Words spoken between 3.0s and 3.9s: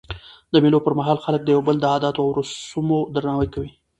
درناوی کوي.